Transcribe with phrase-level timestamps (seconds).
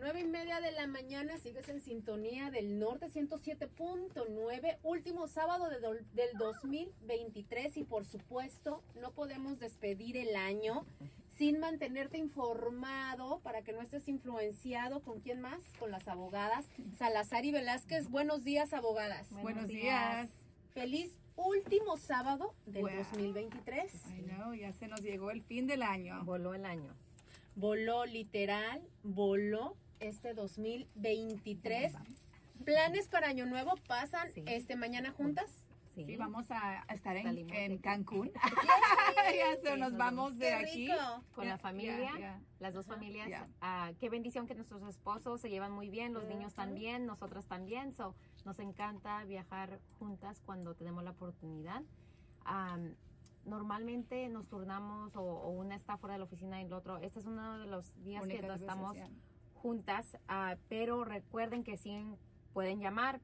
[0.00, 5.78] Nueve y media de la mañana, sigues en sintonía del Norte 107.9, último sábado de
[5.78, 10.86] do- del 2023 y por supuesto no podemos despedir el año
[11.36, 17.44] sin mantenerte informado para que no estés influenciado con quién más, con las abogadas Salazar
[17.44, 18.08] y Velázquez.
[18.08, 19.28] Buenos días, abogadas.
[19.42, 20.30] Buenos días.
[20.72, 22.96] Feliz último sábado del Wow.
[22.96, 23.92] 2023.
[24.16, 26.24] I know, ya se nos llegó el fin del año.
[26.24, 26.94] Voló el año.
[27.56, 31.94] Voló literal, voló este 2023.
[32.64, 34.42] Planes para Año Nuevo pasan Sí.
[34.46, 35.64] este mañana juntas.
[35.94, 36.04] Sí.
[36.06, 38.30] Sí, vamos a estar en, Cancún.
[39.36, 40.88] ya se Sí, nos vamos de aquí.
[41.34, 43.28] Con la familia, las dos familias.
[43.60, 47.92] Ah, qué bendición que nuestros esposos se llevan muy bien, los niños también, nosotras también.
[47.92, 48.14] So,
[48.44, 51.82] nos encanta viajar juntas cuando tenemos la oportunidad.
[52.44, 52.94] Am,
[53.44, 56.98] normalmente nos turnamos o, o una está fuera de la oficina y el otro.
[56.98, 58.96] Este es uno de los días Únicas que veces, estamos.
[59.60, 62.02] Juntas, ah, pero recuerden que sí
[62.52, 63.20] pueden llamar,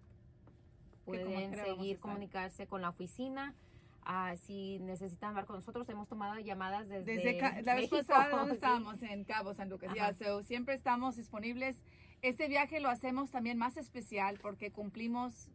[1.05, 3.55] pueden seguir comunicarse con la oficina.
[4.03, 7.97] Ah, si necesitan hablar con nosotros, hemos tomado llamadas desde, Desde la vez México.
[7.97, 8.55] pasada, ¿dónde Sí.
[8.63, 9.03] estábamos?
[9.03, 9.93] En Cabo San Lucas.
[9.95, 10.15] Ya, Ajá.
[10.15, 11.83] so, siempre estamos disponibles.
[12.23, 15.51] Este viaje lo hacemos también más especial porque cumplimos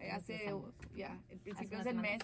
[0.00, 0.54] eh, hace,
[0.94, 2.22] ya, el principio del mes,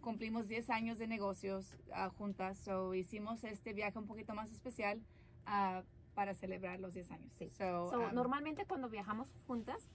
[0.00, 2.58] cumplimos 10 años de negocios ah, juntas.
[2.58, 5.00] So, hicimos este viaje un poquito más especial
[5.46, 5.82] ah,
[6.16, 7.30] para celebrar los 10 años.
[7.38, 7.50] Sí.
[7.50, 9.86] So, So, um, normalmente cuando viajamos juntas,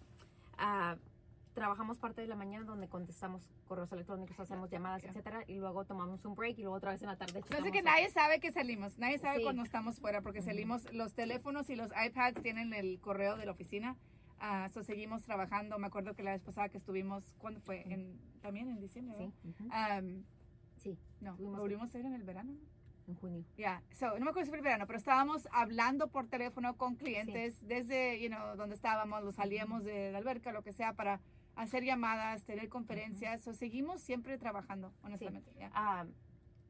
[0.57, 0.95] ah,
[1.55, 5.09] trabajamos parte de la mañana donde contestamos correos electrónicos, hacemos llamadas, Ya.
[5.09, 7.41] etcétera, y luego tomamos un break y luego otra vez en la tarde.
[7.49, 9.43] No sé que nadie sabe que salimos, nadie sabe Sí.
[9.43, 13.51] cuando estamos fuera porque salimos, los teléfonos y los iPads tienen el correo de la
[13.53, 13.97] oficina,
[14.39, 17.81] ah, so seguimos trabajando, me acuerdo que la vez pasada que estuvimos, ¿cuándo fue?
[17.91, 19.59] En, también en diciembre, Sí, ¿verdad?
[19.59, 20.23] ujú, Am,
[20.77, 22.53] sí, no, volvimos a ir en el verano.
[23.11, 23.43] En junio.
[23.57, 26.95] Ya, so, no me acuerdo si fue el verano, pero estábamos hablando por teléfono con
[26.95, 31.19] clientes desde, you know, donde estábamos, los salíamos de la alberca, lo que sea, para
[31.55, 35.51] hacer llamadas, tener conferencias, o seguimos siempre trabajando, honestamente.
[35.59, 35.71] ya.
[35.73, 36.05] Ah,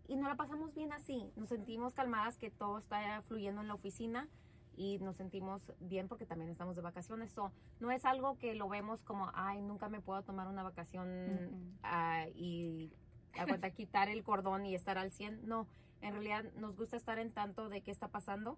[0.08, 3.76] y nos la pasamos bien así, nos sentimos calmadas que todo está fluyendo en la
[3.76, 4.28] oficina
[4.76, 7.32] y nos sentimos bien porque también estamos de vacaciones.
[7.32, 11.48] So, no es algo que lo vemos como, ay, nunca me puedo tomar una vacación
[11.48, 11.56] Ujú.
[11.84, 12.92] ah, y
[13.38, 15.48] aguanta quitar el cordón y estar al 100.
[15.48, 15.68] No,
[16.02, 18.58] en realidad nos gusta estar en tanto de qué está pasando,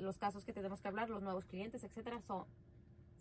[0.00, 2.20] los casos que tenemos que hablar, los nuevos clientes, etcétera.
[2.22, 2.46] So,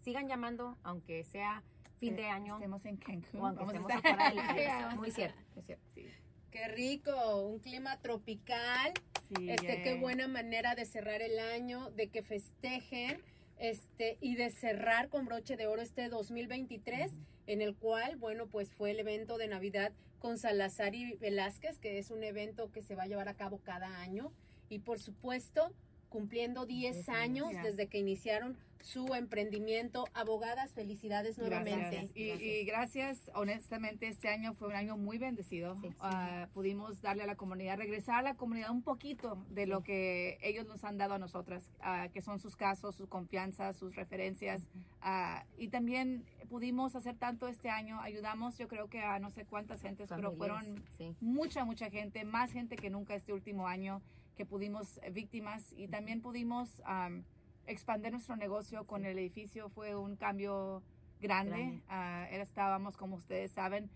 [0.01, 1.63] sigan llamando, aunque sea
[1.99, 3.39] fin de año Estemos en Cancún.
[3.39, 4.95] o aunque estemos afuera del país.
[4.97, 5.85] Muy cierto, es cierto.
[5.93, 6.07] Sí,
[6.51, 8.93] Qué rico, un clima tropical.
[9.29, 13.21] sí, Este, qué buena manera de cerrar el año, de que festejen,
[13.57, 17.11] este, y de cerrar con broche de oro este 2023,
[17.47, 19.93] en el cual, bueno, pues fue el evento de Navidad
[20.23, 23.59] con Salazar y Velázquez, que es un evento que se va a llevar a cabo
[23.61, 24.31] cada año,
[24.69, 25.73] y por supuesto,
[26.13, 30.05] cumpliendo 10 Diez años desde que iniciaron su emprendimiento.
[30.13, 31.79] Abogadas, felicidades nuevamente.
[31.79, 32.11] Gracias.
[32.15, 35.75] Y, y gracias, honestamente, este año fue un año muy bendecido.
[35.77, 35.95] Sí, sí.
[35.99, 40.37] Ah, pudimos darle a la comunidad, regresar a la comunidad un poquito de lo que
[40.43, 44.69] ellos nos han dado a nosotras, ah, que son sus casos, su confianza, sus referencias.
[45.01, 49.45] Ah, y también pudimos hacer tanto este año, ayudamos yo creo que a no sé
[49.45, 51.15] cuántas gentes, pero fueron sí.
[51.21, 54.03] mucha, mucha gente, más gente que nunca este último año
[54.35, 57.23] que pudimos eh, víctimas y también pudimos am,
[57.67, 59.69] expandir nuestro negocio con el edificio.
[59.69, 60.81] Fue un cambio
[61.21, 61.81] grande.
[61.87, 62.33] Grande.
[62.35, 63.89] Era- estábamos, como ustedes saben,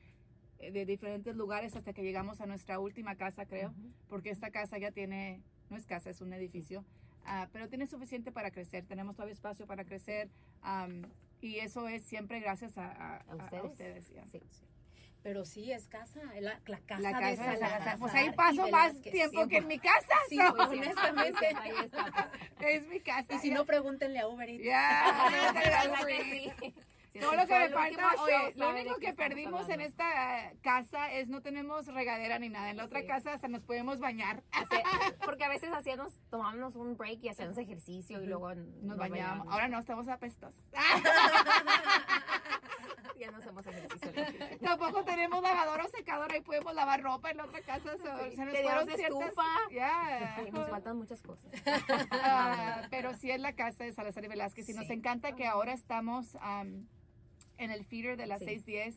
[0.59, 3.91] eh, de diferentes lugares hasta que llegamos a nuestra última casa, creo, Ujú.
[4.09, 6.83] porque esta casa ya tiene, no es casa, es un edificio,
[7.25, 8.85] ah, pero tiene suficiente para crecer.
[8.85, 10.29] Tenemos todavía espacio para crecer.
[10.61, 11.03] am,
[11.39, 13.65] y eso es siempre gracias a, a- ¿A ustedes?
[13.65, 14.25] ustedes, ya.
[14.27, 14.39] Sí.
[15.23, 17.99] Pero sí, es casa, la, la casa La casa de Salazar Salazar.
[17.99, 20.15] Pues ahí paso más tiempo que en mi casa.
[20.29, 21.47] Sí, pues, honestamente.
[21.61, 22.29] Ahí está.
[22.57, 22.75] pues.
[22.75, 23.33] Es mi casa.
[23.33, 24.63] Y si no, pregúntenle a Uber Eats.
[24.63, 25.31] Ya,
[27.19, 31.41] Todo lo que me falta, oye, lo único que perdimos en esta casa es no
[31.41, 32.69] tenemos regadera ni nada.
[32.69, 33.07] En la otra Sí.
[33.07, 34.43] casa hasta nos podemos bañar.
[35.25, 39.47] Porque a veces hacíamos, tomábamos un break y hacíamos ejercicio y luego Nos bañábamos.
[39.49, 40.55] Ahora no, estamos apestos.
[43.19, 44.11] ya no hacemos ejercicio.
[44.61, 47.97] Tampoco tenemos lavadora o secadora y podemos lavar ropa en la otra casa.
[47.97, 48.35] so- Sí.
[48.35, 49.45] se nos fueron ciertas- estufa.
[49.71, 50.41] Ya.
[50.43, 51.51] Sí, nos faltan muchas cosas.
[52.11, 54.93] Ah, pero sí es la casa de Salazar y Velázquez y nos Sí.
[54.93, 56.87] encanta que ahora estamos am,
[57.57, 58.45] en el feeder de las Sí.
[58.45, 58.95] 610.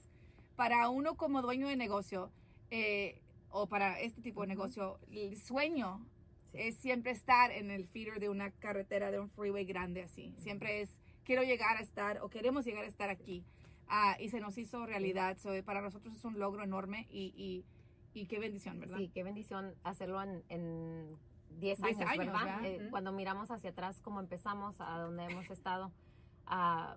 [0.57, 2.31] Para uno como dueño de negocio
[2.71, 3.21] eh,
[3.51, 6.05] o para este tipo de negocio, el sueño
[6.53, 10.35] es siempre estar en el feeder de una carretera, de un freeway grande así.
[10.39, 13.45] Siempre es, quiero llegar a estar o queremos llegar a estar aquí.
[13.93, 15.37] Ah, y se nos hizo realidad.
[15.39, 17.65] So, para nosotros es un logro enorme y, y,
[18.15, 18.99] y qué bendición, ¿verdad?
[18.99, 21.19] Sí, qué bendición hacerlo en, en
[21.59, 22.45] 10 10 años, ¿verdad?
[22.45, 22.65] ¿verdad?
[22.65, 22.89] Eh.
[22.91, 25.91] Cuando miramos hacia atrás, como empezamos, a donde hemos estado,
[26.47, 26.97] ah,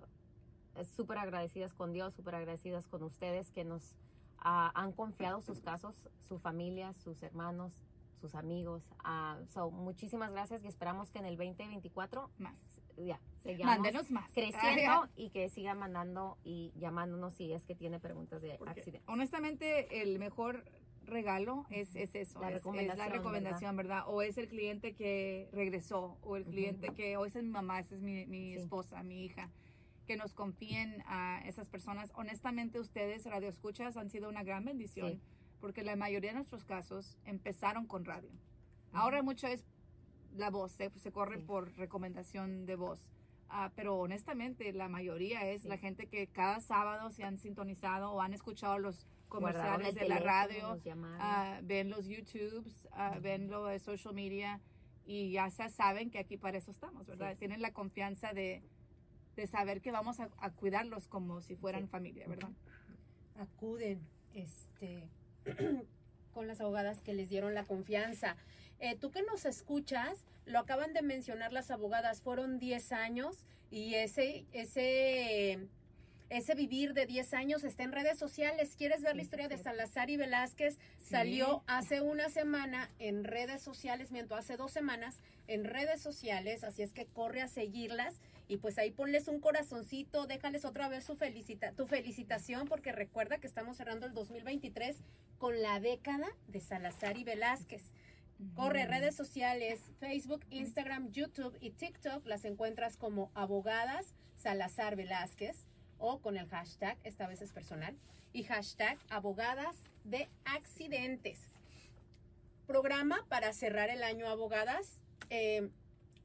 [0.96, 3.96] súper agradecidas con Dios, súper agradecidas con ustedes que nos
[4.38, 7.80] ah, han confiado sus casos, su familia, sus hermanos,
[8.20, 8.84] sus amigos.
[9.02, 12.73] Ah, so, muchísimas gracias y esperamos que en el 2024 Más.
[12.96, 14.30] Ya sigamos Mándenos más.
[14.32, 19.02] creciendo y que sigan mandando y llamándonos si es que tiene preguntas de Porque, accidente.
[19.10, 20.64] honestamente, el mejor
[21.04, 24.04] regalo es, es eso, La es- es, recomendación, la recomendación, ¿verdad?
[24.06, 27.80] O es el cliente que regresó, o el cliente que, o esa es mi mamá,
[27.80, 28.60] esa es mi, mi Sí.
[28.60, 29.50] esposa, mi hija,
[30.06, 32.10] que nos confíen a esas personas.
[32.14, 35.20] Honestamente, ustedes, Radio Escuchas, han sido una gran bendición, Sí.
[35.60, 38.30] porque la mayoría de nuestros casos empezaron con radio.
[38.92, 39.64] Ahora mucho es
[40.34, 41.44] la voz, se, se corre Sí.
[41.44, 43.08] por recomendación de voz.
[43.48, 45.68] Ah, pero honestamente, la mayoría es Sí.
[45.68, 50.18] la gente que cada sábado se han sintonizado o han escuchado los comerciales de la
[50.20, 50.80] radio,
[51.18, 54.60] ah, ven los YouTubes, ah, ven lo de social media
[55.06, 57.32] y ya se saben que aquí para eso estamos, ¿verdad?
[57.32, 57.38] Sí.
[57.38, 58.62] Tienen la confianza de,
[59.36, 62.50] de saber que vamos a, a cuidarlos como si fueran familia, ¿verdad?
[63.36, 64.00] acuden
[64.32, 65.08] este
[66.32, 68.36] con las abogadas que les dieron la confianza.
[68.80, 73.94] Eh, tú que nos escuchas, lo acaban de mencionar las abogadas, fueron 10 años y
[73.94, 75.68] ese, ese,
[76.28, 78.74] ese vivir de 10 años está en redes sociales.
[78.76, 79.58] ¿Quieres ver la historia de.
[79.58, 80.74] Salazar y Velázquez?
[80.74, 81.10] Sí.
[81.10, 86.82] Salió hace una semana en redes sociales, miento, hace dos semanas en redes sociales, así
[86.82, 91.16] es que corre a seguirlas y pues ahí ponles un corazoncito, déjales otra vez su
[91.16, 94.98] felicita tu felicitación porque recuerda que estamos cerrando el 2023
[95.38, 97.92] con la década de Salazar y Velázquez.
[98.54, 105.66] Corre redes sociales, Facebook, Instagram, YouTube y TikTok, las encuentras como abogadas Salazar Velázquez
[105.98, 107.96] o con el hashtag, esta vez es personal,
[108.32, 111.48] y hashtag abogadas de accidentes.
[112.66, 115.00] Programa para cerrar el año abogadas.
[115.30, 115.70] Eh,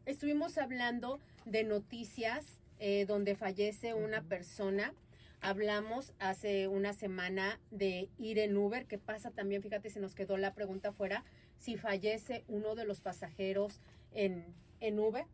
[0.05, 4.93] estuvimos hablando de noticias eh, donde fallece una persona.
[5.41, 10.37] Hablamos hace una semana de ir en Uber, que pasa también, fíjate, se nos quedó
[10.37, 11.23] la pregunta fuera,
[11.59, 13.79] si fallece uno de los pasajeros
[14.11, 14.45] en,
[14.79, 15.25] en Uber.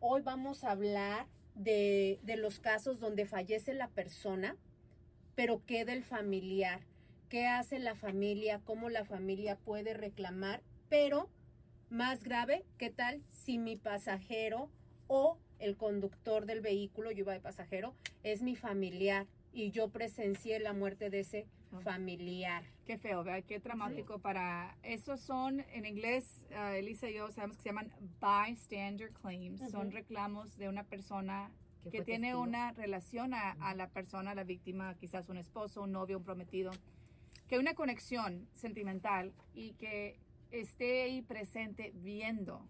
[0.00, 4.56] Hoy vamos a hablar de, de los casos donde fallece la persona,
[5.36, 6.80] pero queda el familiar.
[7.28, 8.60] ¿Qué hace la familia?
[8.64, 10.62] ¿Cómo la familia puede reclamar?
[10.88, 11.28] Pero,
[11.90, 14.70] más grave, ¿qué tal si mi pasajero
[15.06, 20.58] o el conductor del vehículo, yo iba de pasajero, es mi familiar y yo presencié
[20.58, 21.46] la muerte de ese
[21.82, 22.64] Familiar?
[22.84, 23.44] Qué feo, ¿verdad?
[23.46, 24.76] Qué traumático para...
[24.82, 29.60] Esos son, en inglés, ah, Elisa y yo sabemos que se llaman bystander claims.
[29.70, 31.50] Son reclamos de una persona
[31.84, 32.40] que tiene testigo.
[32.42, 36.24] una relación a, a la persona, a la víctima, quizás un esposo, un novio, un
[36.24, 36.72] prometido,
[37.48, 40.18] que hay una conexión sentimental y que
[40.50, 42.66] esté ahí presente viendo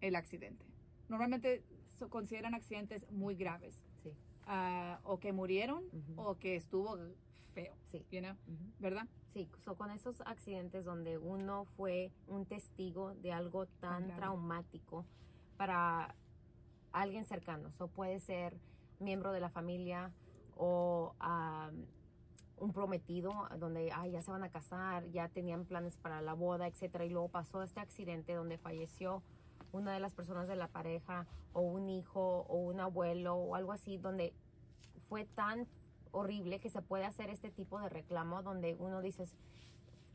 [0.00, 0.64] el accidente.
[1.08, 1.64] Normalmente
[1.98, 4.10] se consideran accidentes muy graves, Sí.
[4.44, 5.82] ah, o que murieron
[6.16, 6.96] o que estuvo
[7.56, 8.04] feo, Sí.
[8.10, 8.64] you know, Ujú.
[8.78, 9.06] ¿verdad?
[9.32, 14.16] Sí, so con esos accidentes donde uno fue un testigo de algo tan grave.
[14.20, 15.04] traumático
[15.56, 16.14] para
[16.92, 18.58] alguien cercano, o puede ser
[19.00, 20.12] miembro de la familia
[20.56, 21.86] o am,
[22.58, 26.66] un prometido donde ay, ya se van a casar, ya tenían planes para la boda,
[26.66, 29.22] etcétera, y luego pasó este accidente donde falleció
[29.72, 33.72] una de las personas de la pareja o un hijo o un abuelo o algo
[33.72, 34.32] así donde
[35.08, 35.66] fue tan
[36.16, 39.24] horrible que se puede hacer este tipo de reclamo donde uno dice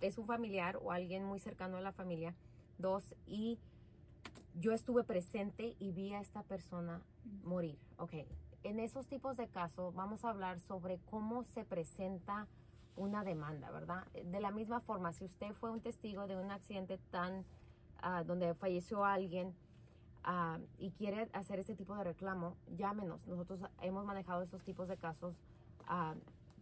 [0.01, 2.36] es un familiar o alguien muy cercano a la familia
[2.77, 3.60] dos y
[4.55, 7.01] yo estuve presente y vi a esta persona
[7.43, 8.13] morir ok
[8.63, 12.48] en esos tipos de casos vamos a hablar sobre cómo se presenta
[12.96, 16.98] una demanda verdad de la misma forma si usted fue un testigo de un accidente
[17.12, 17.46] tan
[18.01, 19.53] ah, donde falleció alguien
[20.24, 23.25] ah, y quiere hacer ese tipo de reclamo, llámenos.
[23.27, 25.36] Nosotros hemos manejado estos tipos de casos.
[25.93, 26.15] Ah,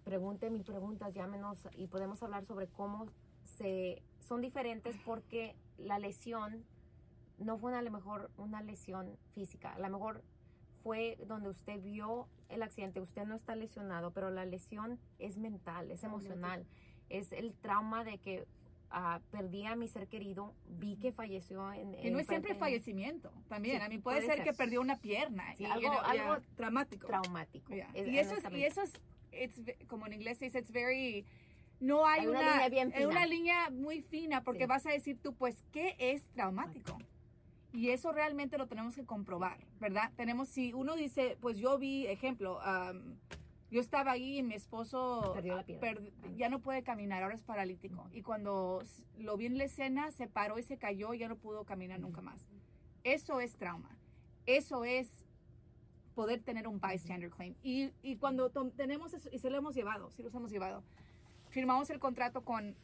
[0.03, 3.05] pregunte mil preguntas, llámenos y podemos hablar sobre cómo
[3.43, 6.65] se son diferentes porque la lesión
[7.37, 10.23] no fue una, a lo mejor una lesión física, a lo mejor
[10.81, 15.91] fue donde usted vio el accidente, usted no está lesionado, pero la lesión es mental,
[15.91, 16.65] es emocional,
[17.09, 18.47] es el trauma de que
[18.89, 23.31] ah, perdí a mi ser querido, vi que falleció en, Y no es siempre fallecimiento,
[23.47, 23.77] también.
[23.77, 24.45] Sí, a mí puede, puede ser, ser.
[24.45, 25.55] que perdió una pierna.
[25.55, 27.05] Sí, algo- you know, algo yeah, traumático.
[27.05, 27.75] traumático.
[27.75, 27.91] Yeah.
[27.93, 28.93] Es- y eso es, y eso es
[29.31, 31.25] it's como en inglés se dice, it's very,
[31.79, 33.25] no hay, Hay una una, línea bien hay una fina.
[33.25, 34.67] línea muy fina porque Sí.
[34.67, 36.97] vas a decir tú, pues, ¿qué es traumático?
[37.71, 40.11] Y eso realmente lo tenemos que comprobar, ¿verdad?
[40.15, 43.15] Tenemos, si uno dice, pues yo vi, ejemplo, um,
[43.69, 46.01] yo estaba ahí y mi esposo Perdió la per-
[46.35, 48.09] ya no puede caminar, ahora es paralítico.
[48.11, 48.81] Y cuando
[49.19, 51.99] lo vi en la escena, se paró y se cayó y ya no pudo caminar
[51.99, 52.47] nunca más.
[53.03, 53.95] Eso es trauma.
[54.47, 55.07] Eso es
[56.19, 57.55] poder tener un bystander claim.
[57.63, 60.83] Y, y cuando tenemos eso, y se lo hemos llevado, sí los hemos llevado,
[61.49, 62.75] firmamos el contrato con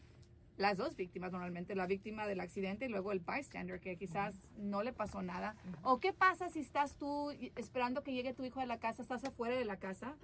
[0.56, 4.84] las dos víctimas normalmente, la víctima del accidente y luego el bystander, que quizás no
[4.84, 5.58] le pasó nada.
[5.84, 9.02] ¿O qué pasa si estás tú y- esperando que llegue tu hijo de la casa,
[9.02, 10.16] estás afuera de la casa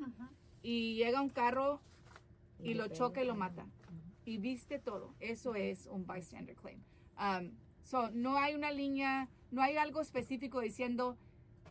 [0.64, 1.82] y llega un carro
[2.60, 3.66] y lo choca y lo mata?
[4.24, 5.14] Y viste todo.
[5.20, 6.80] Eso es un bystander claim.
[7.20, 7.52] Um,
[7.84, 11.18] so, no hay una línea, no hay algo específico diciendo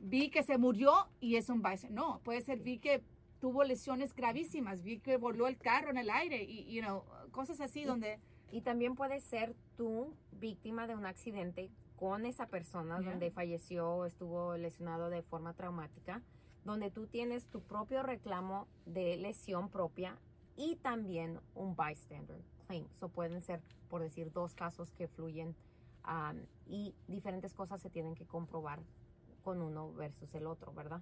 [0.01, 1.93] vi que se murió y es un bystander.
[1.93, 3.03] No, puede ser vi que
[3.41, 7.61] tuvo lesiones gravísimas, vi que voló el carro en el aire y, you know, cosas
[7.61, 8.19] así donde
[8.53, 13.11] Y también puedes ser tú víctima de un accidente con esa persona Yeah.
[13.11, 16.23] donde falleció o estuvo lesionado de forma traumática,
[16.65, 20.19] donde tú tienes tu propio reclamo de lesión propia
[20.57, 22.87] y también un bystander claim.
[22.99, 25.55] So pueden ser, por decir, dos casos que fluyen
[26.07, 28.81] um, y diferentes cosas se tienen que comprobar
[29.41, 31.01] con uno versus el otro, ¿verdad?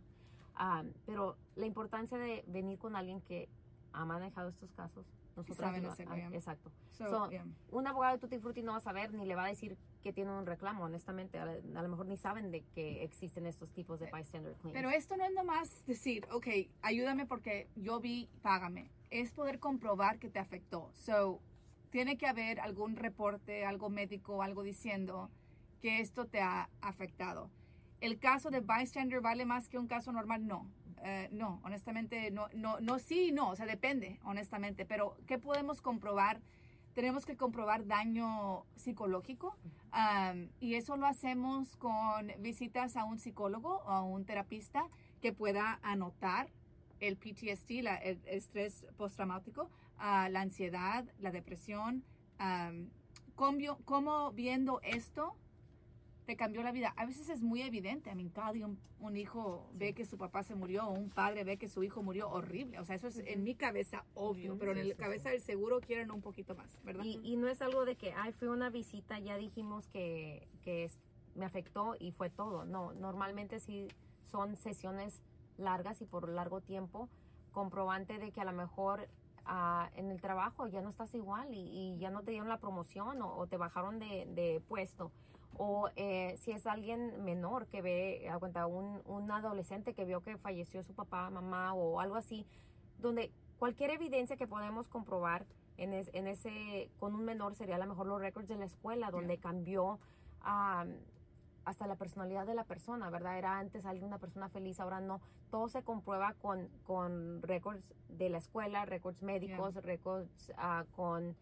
[0.61, 3.49] Um, pero la importancia de venir con alguien que
[3.93, 6.73] ha manejado estos casos, nosotros saben lo- hacerlo, ah, exacto.
[6.91, 7.45] So, So, yeah.
[7.71, 10.13] Un abogado de Tutti Frutti no va a saber ni le va a decir que
[10.13, 11.39] tiene un reclamo, honestamente.
[11.39, 14.75] A, a lo mejor ni saben de que existen estos tipos de bystander claims.
[14.75, 16.47] Pero esto no es nomás decir, ok,
[16.83, 18.91] ayúdame porque yo vi, págame.
[19.11, 20.91] Es poder comprobar que te afectó.
[20.95, 21.41] So,
[21.91, 25.31] tiene que haber algún reporte, algo médico, algo diciendo
[25.81, 27.49] que esto te ha afectado.
[28.01, 30.67] El caso de bystander vale más que un caso normal, no.
[31.05, 34.85] Eh, no, honestamente, no, no, no, sí, no, o sea, depende, honestamente.
[34.85, 36.41] Pero, ¿qué podemos comprobar?
[36.95, 39.57] Tenemos que comprobar daño psicológico
[39.93, 44.89] um, y eso lo hacemos con visitas a un psicólogo o a un terapista
[45.23, 46.49] que pueda anotar
[46.99, 52.03] el PTSD, la- el estrés postraumático, ah, la ansiedad, la depresión,
[52.41, 52.89] um,
[53.37, 55.37] cómo, cómo viendo esto
[56.29, 56.93] te cambió la vida.
[56.99, 58.11] A veces es muy evidente.
[58.11, 61.09] A mí, cada día un, un hijo ve que su papá se murió o un
[61.09, 62.79] padre ve que su hijo murió horrible.
[62.81, 66.11] O sea, eso es en mi cabeza obvio, pero en la cabeza del seguro quieren
[66.11, 67.03] un poquito más, ¿verdad?
[67.25, 70.85] y, y no es algo de que, ay, fue una visita, ya dijimos que, que
[70.85, 70.99] es-
[71.35, 72.67] me afectó y fue todo.
[72.67, 73.89] No, normalmente sí
[74.25, 75.23] son sesiones
[75.57, 77.09] largas y por largo tiempo,
[77.53, 79.09] comprobante de que a lo mejor
[79.47, 81.61] ah, en el trabajo ya no estás igual y,
[81.95, 85.11] y ya no te dieron la promoción o, o te bajaron de, de puesto.
[85.57, 90.21] O eh, si es alguien menor que ve, a cuenta, un, un adolescente que vio
[90.21, 92.47] que falleció su papá, mamá o algo así,
[92.99, 97.79] donde cualquier evidencia que podemos comprobar en, es- en ese, con un menor sería a
[97.79, 99.99] lo mejor los récords de la escuela, donde cambió
[100.43, 100.85] ah,
[101.65, 103.37] hasta la personalidad de la persona, ¿verdad?
[103.39, 105.21] Era antes alguna persona feliz, ahora no.
[105.51, 111.37] Todo se comprueba con, con récords de la escuela, récords médicos, récords ah, con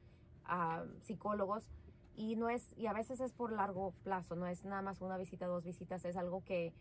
[0.47, 1.69] ah, psicólogos.
[2.17, 5.19] Y no es, y a veces es por largo plazo, no es nada más una
[5.19, 6.73] visita, dos visitas, es algo que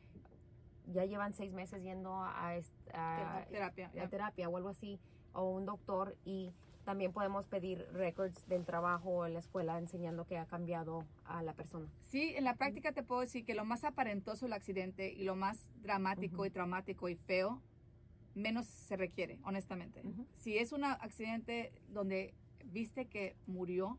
[0.93, 2.51] ya llevan seis meses yendo a,
[2.93, 3.91] a- terapia.
[4.01, 4.99] a terapia o algo así,
[5.33, 6.53] o un doctor, y
[6.85, 11.41] también podemos pedir records del trabajo o en la escuela enseñando que ha cambiado a
[11.41, 11.89] la persona.
[12.03, 15.35] Sí, en la práctica te puedo decir que lo más aparentoso el accidente y lo
[15.35, 16.45] más dramático Ujú.
[16.45, 17.61] y traumático y feo,
[18.35, 20.01] menos se requiere, honestamente.
[20.05, 20.25] Ujú.
[20.33, 22.33] Si es un accidente donde
[22.65, 23.97] viste que murió,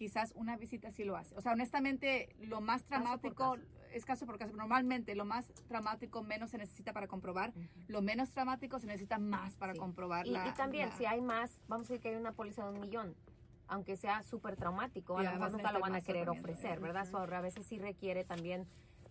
[0.00, 1.36] quizás una visita sí lo hace.
[1.36, 3.62] O sea, honestamente, lo más traumático caso.
[3.92, 4.56] es caso por caso.
[4.56, 7.52] Normalmente, lo más traumático menos se necesita para comprobar.
[7.86, 9.78] Lo menos traumático se necesita más para Sí.
[9.78, 12.32] comprobar Y, la- y también, la- si hay más, vamos a decir que hay una
[12.32, 13.14] póliza de un millón,
[13.68, 17.04] aunque sea súper traumático, a lo mejor nunca lo van a querer ofrecer, ¿verdad?
[17.04, 18.66] So, a veces sí requiere también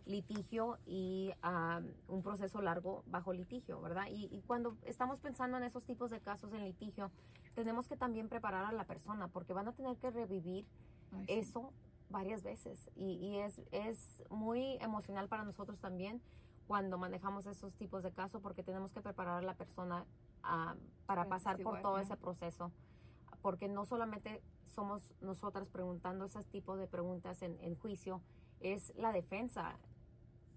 [0.07, 4.07] litigio y ah, un proceso largo bajo litigio, ¿verdad?
[4.09, 7.11] Y, y cuando estamos pensando en esos tipos de casos en litigio,
[7.55, 10.65] tenemos que también preparar a la persona porque van a tener que revivir
[11.11, 11.33] Ay, sí.
[11.33, 11.73] eso
[12.09, 12.89] varias veces.
[12.95, 16.21] Y, y es, es muy emocional para nosotros también
[16.67, 20.05] cuando manejamos esos tipos de casos porque tenemos que preparar a la persona
[20.43, 20.75] ah,
[21.05, 22.71] para Para pasar por todo ese proceso.
[23.41, 28.21] Porque no solamente somos nosotras preguntando esos tipos de preguntas en, en juicio,
[28.59, 29.77] es la defensa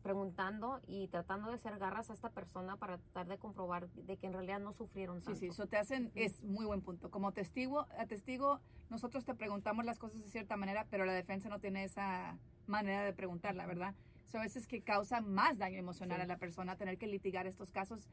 [0.02, 4.26] preguntando y tratando de hacer garras a esta persona para tratar de comprobar de que
[4.26, 5.40] en realidad no sufrieron Sí, tanto.
[5.40, 7.10] sí, eso te hacen, es muy buen punto.
[7.10, 11.48] Como testigo, a testigo, nosotros te preguntamos las cosas de cierta manera, pero la defensa
[11.48, 13.94] no tiene esa manera de preguntarla, ¿verdad?
[14.26, 16.22] So, a veces que causa más daño emocional Sí.
[16.22, 18.08] a la persona tener que litigar estos casos.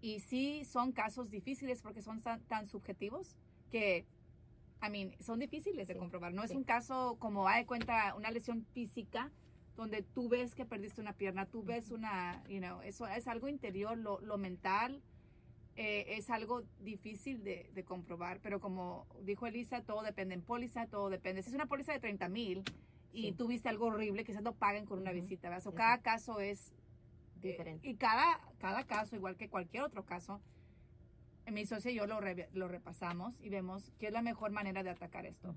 [0.00, 3.36] Y sí son casos difíciles porque son tan, tan subjetivos
[3.70, 4.06] que,
[4.86, 6.32] I mean, son difíciles de Sí, comprobar.
[6.34, 6.56] No es sí.
[6.56, 9.30] un caso como, hay de cuenta, una lesión física
[9.76, 13.48] donde tú ves que perdiste una pierna, tú ves una, you know, eso es algo
[13.48, 15.02] interior, lo, lo mental
[15.76, 20.86] eh, es algo difícil de, de comprobar, pero como dijo Elisa, todo depende en póliza,
[20.86, 21.42] todo depende.
[21.42, 22.62] Si es una póliza de 30 mil
[23.12, 23.32] y Sí.
[23.32, 25.62] tuviste algo horrible, quizás lo paguen con una visita, ¿verdad?
[25.64, 26.70] So, cada caso es
[27.42, 27.88] eh, Diferente.
[27.88, 30.40] y cada, cada caso, igual que cualquier otro caso,
[31.52, 34.82] mi socia y yo lo, re- lo repasamos y vemos qué es la mejor manera
[34.84, 35.54] de atacar esto.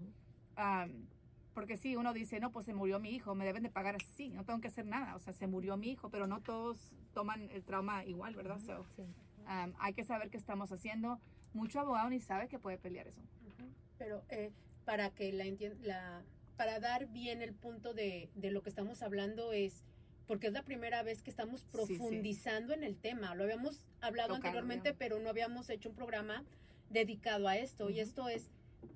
[1.58, 4.30] Porque si uno dice, no, pues se murió mi hijo, me deben de pagar así,
[4.30, 5.16] no tengo que hacer nada.
[5.16, 8.60] O sea, se murió mi hijo, pero no todos toman el trauma igual, ¿verdad?
[8.60, 9.02] So, Sí.
[9.02, 11.20] um, hay que saber qué estamos haciendo.
[11.54, 13.24] Mucho abogado ni sabe que puede pelear eso.
[13.98, 14.52] Pero eh,
[14.86, 16.24] para que la entienda, la,
[16.58, 19.84] para dar bien el punto de, de lo que estamos hablando es,
[20.28, 21.68] porque es la primera vez que estamos sí.
[21.72, 23.34] profundizando en el tema.
[23.34, 26.46] Lo habíamos hablado anteriormente, pero no habíamos hecho un programa
[26.92, 27.90] dedicado a esto.
[27.90, 28.52] Y esto es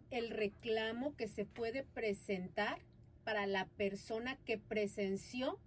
[0.10, 2.80] el reclamo que se puede presentar
[3.24, 5.60] para la persona que presenció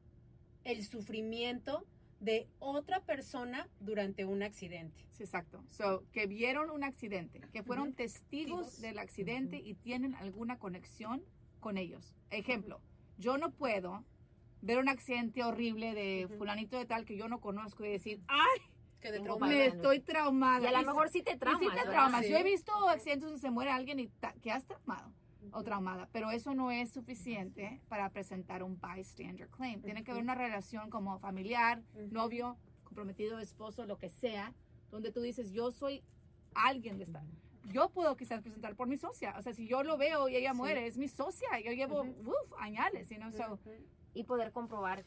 [0.64, 1.86] el sufrimiento
[2.20, 5.06] de otra persona durante un accidente.
[5.10, 5.62] Sí, exacto.
[5.70, 11.22] So, que vieron un accidente, que fueron testigos del accidente y tienen alguna conexión
[11.60, 12.14] con ellos.
[12.30, 12.80] Ejemplo,
[13.18, 14.04] yo no puedo
[14.62, 18.60] ver un accidente horrible de fulanito de tal que yo no conozco y decir, ¡ay!
[19.04, 20.64] Que de Tengo trauma- Me estoy traumada.
[20.64, 21.60] Y a lo Y mejor sí te Y traumas.
[21.60, 22.24] sí te traumas.
[22.24, 22.30] Sí.
[22.32, 25.12] Yo he visto accidentes donde se muere alguien y ta- quedas traumado
[25.52, 29.82] o traumada, pero eso no es suficiente para presentar un bystander claim.
[29.82, 34.54] Tiene que haber una relación como familiar, novio, comprometido, esposo, lo que sea,
[34.90, 36.02] donde tú dices, yo soy
[36.54, 37.22] alguien de esta.
[37.74, 39.34] Yo puedo quizás presentar por mi socia.
[39.38, 40.56] O sea, si yo lo veo y ella Sí.
[40.56, 41.60] muere, es mi socia.
[41.62, 42.30] Yo llevo, Ujú.
[42.30, 43.58] uf, añales, you know, so.
[44.14, 45.04] Y poder comprobar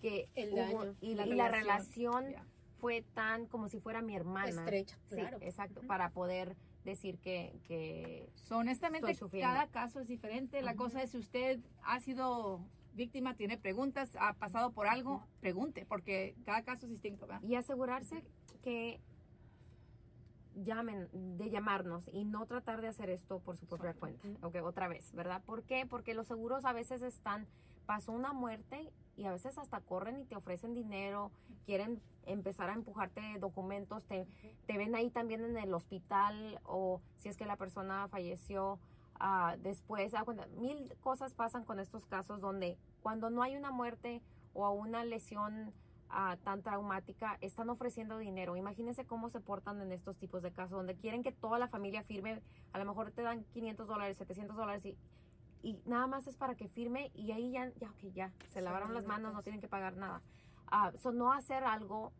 [0.00, 2.46] que El hubo- daño, y, la y la relación, relación yeah.
[2.80, 4.48] Fue tan como si fuera mi hermana.
[4.50, 5.38] Estrecha, Sí, claro.
[5.40, 10.62] exacto, para poder decir que, que So, honestamente, Estoy cada caso es diferente.
[10.62, 12.60] La cosa es si usted ha sido
[12.94, 17.26] víctima, tiene preguntas, ha pasado por algo, pregunte, porque cada caso es distinto.
[17.26, 17.42] ¿verdad?
[17.42, 18.24] y asegurarse
[18.62, 19.00] que
[20.54, 24.88] llamen, de llamarnos y no tratar de hacer esto por su propia cuenta, ok, otra
[24.88, 25.42] vez, ¿verdad?
[25.44, 25.84] ¿Por qué?
[25.86, 27.46] Porque los seguros a veces están,
[27.84, 31.30] pasó una muerte y a veces hasta corren y te ofrecen dinero,
[31.64, 34.26] quieren empezar a empujarte documentos, te,
[34.66, 38.78] te ven ahí también en el hospital o si es que la persona falleció
[39.18, 40.24] ah, después, ah,
[40.56, 45.72] mil cosas pasan con estos casos donde cuando no hay una muerte o una lesión
[46.08, 48.56] ah, tan traumática, están ofreciendo dinero.
[48.56, 52.02] Imagínense cómo se portan en estos tipos de casos, donde quieren que toda la familia
[52.02, 54.96] firme, a lo mejor te dan 500 dólares, 700 dólares y,
[55.66, 58.94] y nada más es para que firme y ahí ya, ya, ok, ya, se lavaron
[58.94, 60.22] las manos, no tienen que pagar nada.
[60.68, 62.12] Ah, so, no hacer algo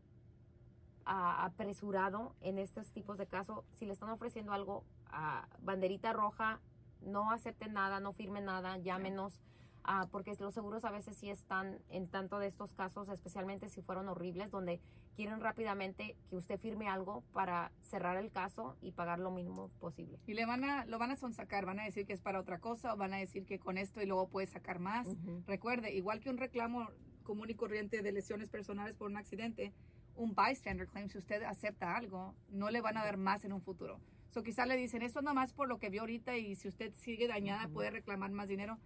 [1.05, 3.65] ah, apresurado en estos tipos de casos.
[3.75, 4.83] Si le están ofreciendo algo,
[5.13, 6.59] ah, banderita roja,
[7.03, 9.39] no acepten nada, no firmen nada, llámenos.
[9.87, 13.83] Ah, porque los seguros a veces sí están en tanto de estos casos, especialmente si
[13.83, 14.81] fueron horribles, donde
[15.15, 20.19] quieren rápidamente que usted firme algo para cerrar el caso y pagar lo mínimo posible.
[20.27, 22.59] Y le van a, lo van a sonsacar, van a decir que es para otra
[22.59, 25.07] cosa o van a decir que con esto y luego puede sacar más.
[25.07, 25.43] Ujú.
[25.47, 26.91] Recuerde, igual que un reclamo
[27.23, 29.73] común y corriente de lesiones personales por un accidente,
[30.15, 33.61] un bystander claim, si usted acepta algo, no le van a dar más en un
[33.61, 34.01] futuro.
[34.31, 37.27] So quizás le dicen, esto nomás por lo que vio ahorita y si usted sigue
[37.27, 37.75] dañada Ujú.
[37.75, 38.79] puede reclamar más dinero.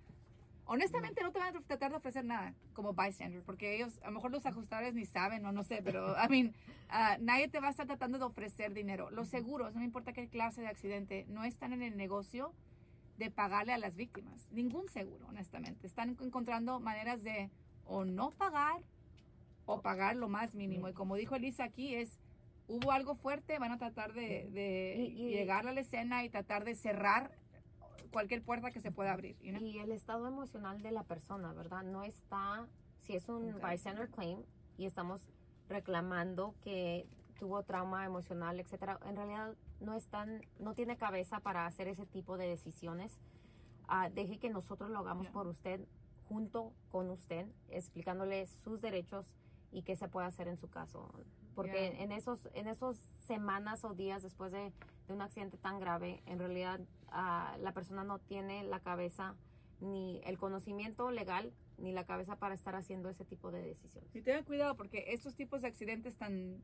[0.75, 4.13] Honestamente no te van a tratar de ofrecer nada como bystander, porque ellos, a lo
[4.13, 6.55] mejor los ajustadores ni saben o no sé, pero, I mean,
[6.91, 9.11] ah, nadie te va a estar tratando de ofrecer dinero.
[9.11, 12.55] Los seguros, no me importa qué clase de accidente, no están en el negocio
[13.19, 14.49] de pagarle a las víctimas.
[14.53, 15.89] Ningún seguro, honestamente.
[15.89, 17.51] Están encontrando maneras de
[17.85, 18.81] o no pagar
[19.67, 20.89] o pagar lo más mínimo.
[20.89, 22.21] Y como dijo Elisa aquí, es
[22.69, 26.29] hubo algo fuerte, van a tratar de, de Y- y- llegar a la escena y
[26.31, 27.33] tratar de cerrar
[28.11, 29.37] cualquier puerta que se pueda abrir.
[29.41, 29.63] you know?
[29.63, 31.83] Y el estado emocional de la persona, ¿verdad?
[31.83, 32.67] No está,
[33.01, 33.63] si es un Ok.
[33.63, 34.43] bystander claim
[34.77, 35.27] y estamos
[35.69, 37.07] reclamando que
[37.39, 42.37] tuvo trauma emocional, etcétera, en realidad no están, no tiene cabeza para hacer ese tipo
[42.37, 43.19] de decisiones.
[43.89, 45.33] Ah, deje que nosotros lo hagamos Ya.
[45.33, 45.81] por usted,
[46.29, 49.33] junto con usted, explicándole sus derechos
[49.73, 51.11] y qué se puede hacer en su caso.
[51.63, 54.73] Porque en esos, en esos semanas o días después de,
[55.07, 59.35] de un accidente tan grave, en realidad ah, la persona no tiene la cabeza
[59.81, 64.15] ni el conocimiento legal ni la cabeza para estar haciendo ese tipo de decisiones.
[64.15, 66.63] Y tengan cuidado porque estos tipos de accidentes tan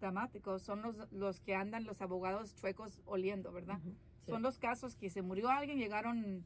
[0.00, 3.80] dramáticos son los, los que andan los abogados chuecos oliendo, ¿verdad?
[4.26, 6.44] Son los casos que se murió alguien, llegaron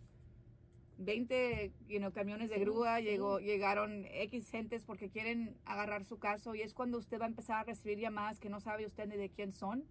[1.04, 3.04] 20 you know, camiones de Sí, grúa, sí.
[3.04, 7.28] llegó, llegaron X gentes porque quieren agarrar su caso y es cuando usted va a
[7.28, 9.84] empezar a recibir llamadas que no sabe usted ni de quién son.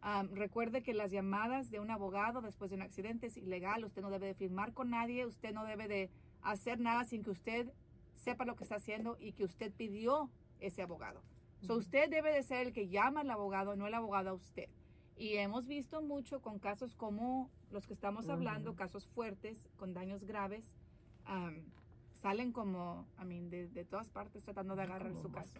[0.00, 4.02] Am, recuerde que las llamadas de un abogado después de un accidente es ilegal, usted
[4.02, 6.10] no debe de firmar con nadie, usted no debe de
[6.42, 7.72] hacer nada sin que usted
[8.14, 10.28] sepa lo que está haciendo y que usted pidió
[10.60, 11.22] ese abogado.
[11.60, 14.68] So, usted debe de ser el que llama al abogado, no el abogado a usted.
[15.16, 18.78] Y hemos visto mucho con casos como los que estamos hablando, Ujú.
[18.78, 20.76] casos fuertes, con daños graves,
[21.24, 21.64] am,
[22.12, 25.52] salen como, I mean, de, de todas partes tratando de agarrar Como su caso.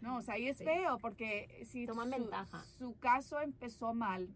[0.00, 0.64] No, o sea, ahí es Sí.
[0.64, 2.64] feo porque si Toman su, ventaja.
[2.78, 4.28] su caso empezó mal,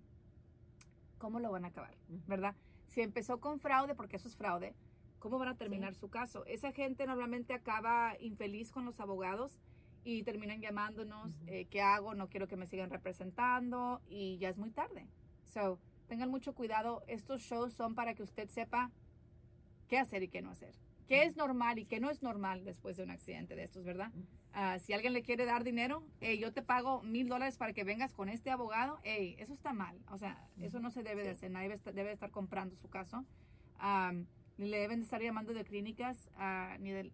[1.18, 1.94] ¿cómo lo van a acabar?
[2.08, 2.20] Ujú.
[2.26, 2.56] ¿Verdad?
[2.88, 4.74] Si empezó con fraude, porque eso es fraude,
[5.18, 6.44] ¿cómo van a terminar su caso?
[6.46, 9.60] Esa gente normalmente acaba infeliz con los abogados
[10.04, 12.14] y terminan llamándonos, eh, ¿qué hago?
[12.14, 15.06] No quiero que me sigan representando y ya es muy tarde.
[15.44, 17.02] So, tengan mucho cuidado.
[17.06, 18.90] Estos shows son para que usted sepa
[19.88, 20.74] qué hacer y qué no hacer.
[21.06, 24.12] ¿Qué es normal y qué no es normal después de un accidente de estos, verdad?
[24.52, 27.82] Ah, si alguien le quiere dar dinero, hey, yo te pago mil dólares para que
[27.82, 29.98] vengas con este abogado, hey, eso está mal.
[30.08, 31.50] O sea, eso no se debe de hacer.
[31.50, 33.24] Nadie debe estar, debe estar comprando su caso.
[33.78, 34.26] Am,
[34.60, 37.10] ni le deben de estar llamando de clínicas, ah, ni de,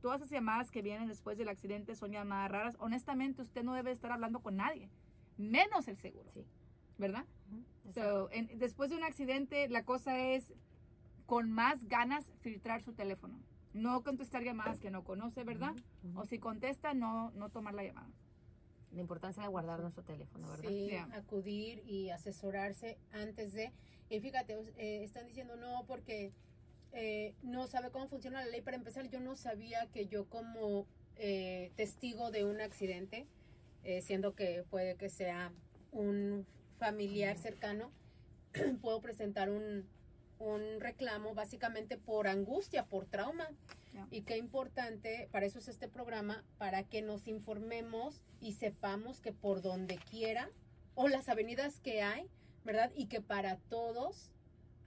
[0.00, 2.76] todas esas llamadas que vienen después del accidente son llamadas raras.
[2.80, 4.88] Honestamente, usted no debe estar hablando con nadie,
[5.36, 6.46] menos el seguro, Sí.
[6.96, 7.26] ¿verdad?
[7.50, 7.62] Ujú.
[7.88, 8.28] Exacto.
[8.28, 10.54] So, en- después de un accidente, la cosa es
[11.26, 13.38] con más ganas filtrar su teléfono.
[13.74, 15.72] No contestar llamadas que no conoce, ¿verdad?
[15.72, 16.20] Ujú, ujú.
[16.20, 18.08] O si contesta, no, no tomar la llamada.
[18.92, 20.70] La importancia de guardar nuestro teléfono, ¿verdad?
[20.70, 21.04] Sí, Yeah.
[21.12, 23.74] acudir y asesorarse antes de.
[24.08, 26.32] Y fíjate, eh, están diciendo no porque
[27.00, 28.60] eh, no sabe cómo funciona la ley.
[28.60, 30.84] Para empezar, yo no sabía que yo como
[31.14, 33.28] eh, testigo de un accidente,
[33.84, 35.52] eh, siendo que puede que sea
[35.92, 36.44] un
[36.76, 37.92] familiar cercano,
[38.82, 39.86] puedo presentar un,
[40.40, 43.48] un reclamo básicamente por angustia, por trauma.
[44.10, 49.32] Y qué importante, para eso es este programa, para que nos informemos y sepamos que
[49.32, 50.50] por donde quiera,
[50.94, 52.28] o las avenidas que hay,
[52.64, 52.92] ¿verdad?
[52.94, 54.32] Y que para todos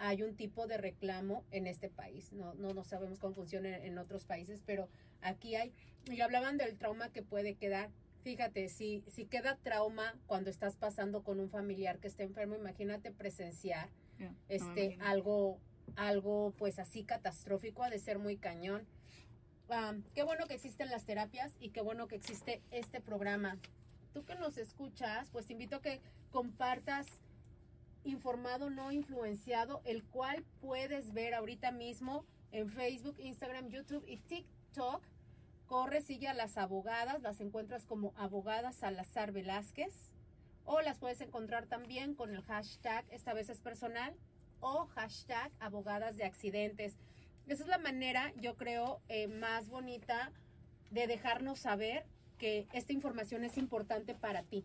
[0.04, 2.34] hay un tipo de reclamo en este país.
[2.34, 4.90] No, no, no sabemos cómo funciona en, en otros países, pero
[5.22, 5.72] aquí hay.
[6.12, 7.92] Y hablaban del trauma que puede quedar.
[8.24, 13.12] Fíjate, si, si queda trauma cuando estás pasando con un familiar que está enfermo, imagínate
[13.12, 13.90] presenciar
[14.50, 15.60] este algo
[15.96, 18.86] algo pues así catastrófico ha de ser muy cañón
[19.74, 23.58] Ah, qué bueno que existen las terapias y qué bueno que existe este programa
[24.14, 27.08] tú que nos escuchas pues te invito a que compartas
[28.04, 35.04] informado no influenciado el cual puedes ver ahorita mismo en Facebook Instagram YouTube y TikTok
[35.68, 40.12] corre sigue a las abogadas las encuentras como abogadas Salazar Velázquez
[40.66, 44.16] o las puedes encontrar también con el hashtag, esta vez es personal,
[44.60, 46.96] o hashtag abogadas de accidentes.
[47.48, 50.32] Esa es la manera, yo creo, eh, más bonita
[50.92, 52.06] de dejarnos saber
[52.38, 54.64] que esta información es importante para ti,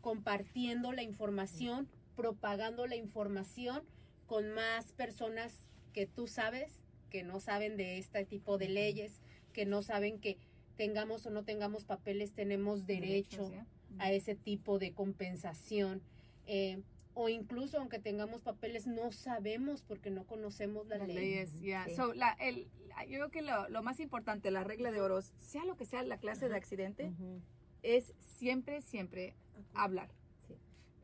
[0.00, 1.88] compartiendo la información,
[2.22, 3.84] propagando la información
[4.26, 5.54] con más personas
[5.92, 9.20] que tú sabes, que no saben de este tipo de leyes,
[9.52, 10.36] que no saben que
[10.76, 13.52] tengamos o no tengamos papeles, tenemos derecho
[14.00, 16.02] a ese tipo de compensación.
[16.46, 16.82] eh,
[17.14, 21.16] o incluso aunque tengamos papeles, no sabemos porque no conocemos la Las ley.
[21.16, 21.84] leyes, ya.
[21.86, 21.94] Sí.
[21.96, 25.20] So, la, el, la- yo creo que lo, lo más importante, la regla de oro,
[25.22, 27.12] sea lo que sea la clase de accidente,
[27.82, 29.34] es siempre, siempre
[29.74, 30.10] hablar.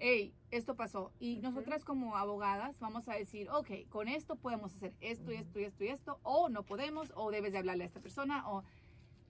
[0.05, 0.11] Sí.
[0.11, 1.13] Hey, esto pasó.
[1.19, 1.43] Y Ujú.
[1.49, 5.65] nosotras como abogadas vamos a decir, ok, con esto podemos hacer esto y esto y
[5.65, 8.65] esto y esto, o no podemos, o debes de hablarle a esta persona, o...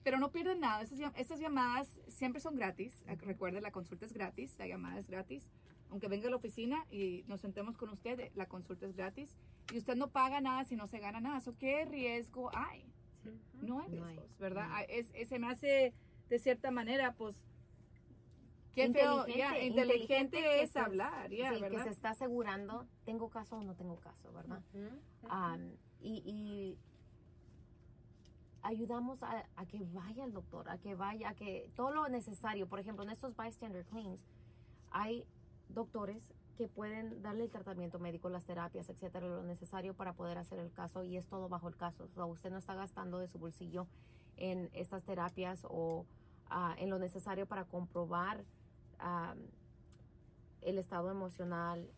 [0.03, 0.83] Pero no pierden nada.
[0.83, 3.03] Estas, estas llamadas siempre son gratis.
[3.21, 5.49] Recuerde, la consulta es gratis, la llamada es gratis.
[5.89, 9.35] Aunque venga a la oficina y nos sentemos con usted, eh, la consulta es gratis.
[9.73, 11.39] Y usted no paga nada si no se gana nada.
[11.39, 12.85] So, ¿Qué riesgo hay?
[13.23, 13.65] Ujú.
[13.65, 14.67] No hay No hay, riesgos, ¿verdad?
[14.67, 14.85] no hay.
[14.87, 15.93] Ah, Es, es- se me hace,
[16.29, 17.41] de cierta manera, pues,
[18.75, 19.25] qué feo,
[19.61, 24.31] inteligente, es hablar, ya, sí, que se está asegurando, tengo caso o no tengo caso,
[24.33, 24.61] ¿verdad?
[25.29, 26.77] Am, y, y
[28.61, 32.67] ayudamos a, a que vaya el doctor, a que vaya, a que todo lo necesario,
[32.67, 34.23] por ejemplo, en estos bystander claims,
[34.91, 35.25] hay
[35.69, 40.59] doctores que pueden darle el tratamiento médico, las terapias, etcétera, lo necesario para poder hacer
[40.59, 42.05] el caso y es todo bajo el caso.
[42.05, 43.87] O sea, usted no está gastando de su bolsillo
[44.37, 46.05] en estas terapias o
[46.49, 48.45] ah, en lo necesario para comprobar
[48.99, 49.39] am,
[50.61, 51.89] el estado emocional,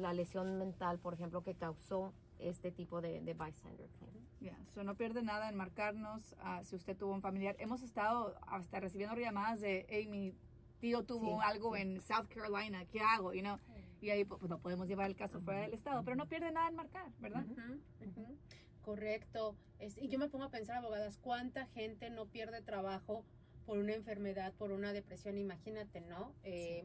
[0.00, 4.14] la lesión mental, por ejemplo, que causó este tipo de, de bystander claim.
[4.40, 7.56] Ya, so no pierde nada en marcarnos ah, si usted tuvo un familiar.
[7.58, 10.34] Hemos estado hasta recibiendo llamadas de, hey, mi
[10.80, 11.82] tío tuvo Sí, algo sí.
[11.82, 13.32] en South Carolina, ¿qué hago?
[13.32, 13.58] You know?
[14.00, 16.68] Y ahí pues, no podemos llevar el caso fuera del estado, pero no pierde nada
[16.68, 17.44] en marcar, ¿verdad?
[17.46, 18.36] Ujú, ujú.
[18.82, 19.56] Correcto.
[19.78, 23.24] Es- y yo me pongo a pensar, abogadas, ¿cuánta gente no pierde trabajo
[23.64, 25.38] por una enfermedad, por una depresión?
[25.38, 26.32] Imagínate, ¿no?
[26.44, 26.84] Eh,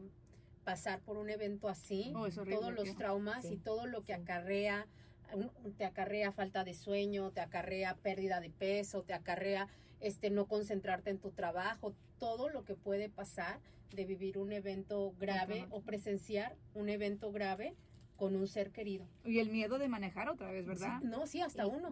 [0.64, 4.14] Pasar por un evento así, Oh, horrible, todos los traumas Sí, y todo lo que
[4.14, 4.20] sí.
[4.20, 4.86] acarrea,
[5.78, 9.68] te acarrea falta de sueño, te acarrea pérdida de peso, te acarrea
[10.00, 13.58] este, no concentrarte en tu trabajo, todo lo que puede pasar
[13.94, 17.74] de vivir un evento grave o presenciar un evento grave
[18.16, 19.06] con un ser querido.
[19.24, 20.98] Y el miedo de manejar otra vez, ¿verdad?
[21.00, 21.90] Sí, no, sí, hasta Y- uno.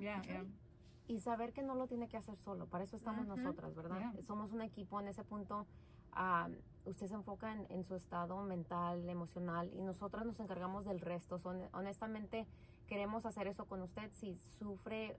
[1.09, 2.67] Y saber que no lo tiene que hacer solo.
[2.67, 3.37] Para eso estamos Ujú.
[3.37, 4.13] nosotras, ¿verdad?
[4.13, 4.23] Yeah.
[4.23, 5.67] Somos un equipo en ese punto.
[6.13, 6.49] ah,
[6.85, 11.39] usted se enfoca en, en su estado mental, emocional y nosotras nos encargamos del resto.
[11.39, 12.47] Son, honestamente,
[12.87, 14.11] queremos hacer eso con usted.
[14.13, 15.17] Si sufre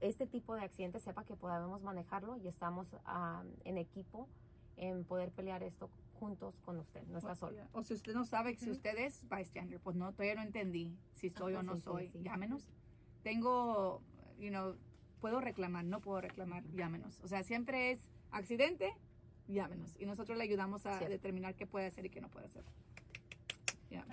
[0.00, 2.86] este tipo de accidente, sepa que podemos manejarlo y estamos
[3.64, 4.28] en equipo
[4.76, 7.02] en poder pelear esto juntos con usted.
[7.08, 7.58] No está solo.
[7.72, 11.30] O si usted no sabe si usted es bystander, pues no, todavía no entendí si
[11.30, 12.08] soy Ajá, o no sí, sí, soy.
[12.10, 12.22] sí.
[12.22, 12.70] Llámenos.
[13.22, 14.00] Tengo,
[14.40, 14.76] you know,
[15.20, 17.20] puedo reclamar, no puedo reclamar, llámenos.
[17.20, 18.92] O sea, siempre es accidente,
[19.46, 19.96] llámenos.
[19.98, 21.12] Y nosotros le ayudamos a Cierto.
[21.12, 22.64] determinar qué puede hacer y qué no puede hacer.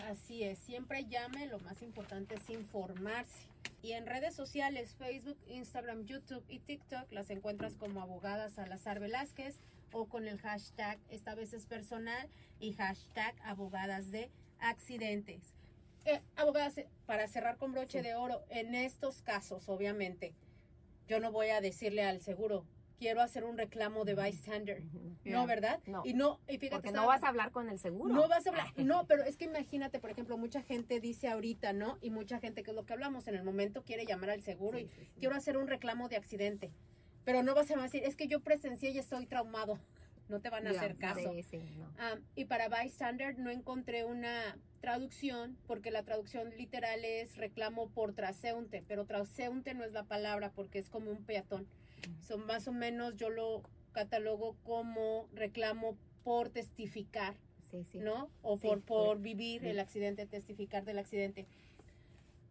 [0.10, 3.48] Así es, siempre llame, lo más importante es informarse.
[3.82, 9.60] Y en redes sociales, Facebook, Instagram, YouTube y TikTok, las encuentras como abogadas Salazar Velázquez
[9.92, 15.54] o con el hashtag, esta vez es personal, y hashtag abogadas de accidentes.
[16.08, 18.04] Eh, abogadas, eh, para cerrar con broche Sí.
[18.08, 20.34] de oro, en estos casos, obviamente,
[21.06, 22.66] yo no voy a decirle al seguro,
[22.98, 24.84] quiero hacer un reclamo de bystander.
[25.26, 25.82] No, ¿verdad?
[25.86, 26.04] No.
[26.06, 28.14] Y no, y fíjate, Porque estaba- no vas a hablar con el seguro.
[28.14, 31.74] no vas a hablar, no, pero es que imagínate, por ejemplo, mucha gente dice ahorita,
[31.74, 31.98] ¿no?
[32.02, 34.78] Y mucha gente, que es lo que hablamos, en el momento quiere llamar al seguro
[34.80, 35.12] Sí, y sí, sí.
[35.20, 36.72] quiero hacer un reclamo de accidente.
[37.26, 39.78] Pero no vas a decir, es que yo presencié y estoy traumado.
[40.30, 41.32] No te van a hacer caso.
[41.34, 41.88] Sí, sí, no.
[42.36, 48.84] Y para bystander no encontré una traducción, porque la traducción literal es reclamo por transeúnte,
[48.88, 51.68] pero transeúnte no es la palabra porque es como un peatón.
[52.22, 57.36] Son más o menos, yo lo catalogo como reclamo por testificar.
[57.72, 58.00] Sí, sí.
[58.00, 58.30] ¿no?
[58.44, 61.48] O por, por vivir el accidente, testificar del accidente.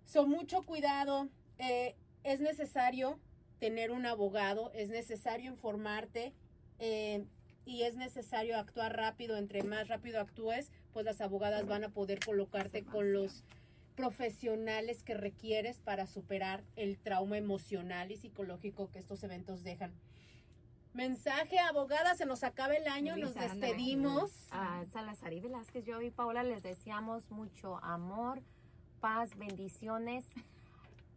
[0.04, 1.28] Son mucho cuidado.
[1.58, 3.20] eh, es necesario
[3.60, 6.34] tener un abogado, es necesario informarte
[6.78, 7.24] eh,
[7.66, 9.37] y es necesario actuar rápido.
[9.37, 13.44] Entre más rápido actúes, pues las abogadas van a poder colocarte con los
[13.96, 19.92] profesionales que requieres para superar el trauma emocional y psicológico que estos eventos dejan.
[20.94, 24.48] Mensaje, abogada, se nos acaba el año, nos despedimos.
[24.50, 28.42] a Salazar y Velázquez, yo y Paola les deseamos mucho amor,
[29.00, 30.24] paz, bendiciones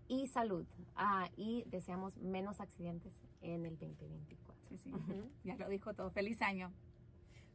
[0.10, 0.66] y salud.
[0.96, 4.49] Ah, y deseamos menos accidentes en el 2024.
[4.70, 4.92] Sí, sí.
[4.92, 5.30] Ujú.
[5.44, 6.12] Ya lo dijo todo.
[6.12, 6.72] Feliz año.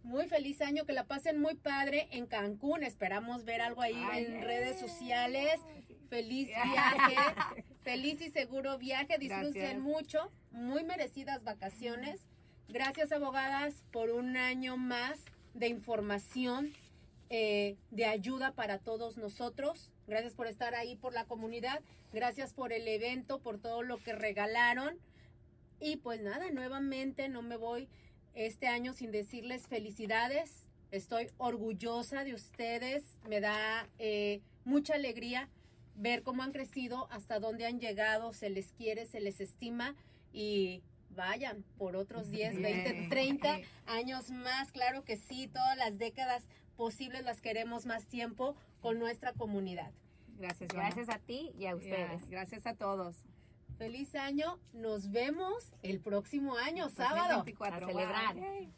[0.02, 2.82] Muy feliz año, que la pasen muy padre en Cancún.
[2.82, 5.60] Esperamos ver algo ahí Ay, en redes sociales.
[6.10, 9.16] Feliz viaje, feliz y seguro viaje.
[9.18, 9.80] Disfruten Gracias.
[9.80, 12.28] mucho, muy merecidas vacaciones.
[12.68, 15.24] Gracias, abogadas, por un año más
[15.54, 16.72] de información,
[17.30, 19.90] eh, de ayuda para todos nosotros.
[20.06, 21.80] Gracias por estar ahí por la comunidad.
[22.12, 24.98] Gracias por el evento, por todo lo que regalaron.
[25.80, 27.88] Y pues nada, nuevamente no me voy
[28.34, 30.66] este año sin decirles felicidades.
[30.90, 33.18] Estoy orgullosa de ustedes.
[33.28, 35.48] Me da eh, mucha alegría
[35.96, 38.32] ver cómo han crecido, hasta dónde han llegado.
[38.32, 39.94] Se les quiere, se les estima
[40.32, 43.08] y vayan por otros 10, 20, Bien.
[43.08, 44.72] 30 años más.
[44.72, 46.44] Claro que sí, todas las décadas
[46.76, 49.92] posibles las queremos más tiempo con nuestra comunidad.
[50.38, 50.68] Gracias.
[50.72, 52.28] Gracias a ti y a ustedes.
[52.28, 53.16] Gracias a todos.
[53.78, 54.58] Feliz año.
[54.72, 57.36] Nos vemos el próximo año, sábado.
[57.44, 57.86] 2024.
[57.86, 58.36] A celebrar.
[58.36, 58.72] Wow.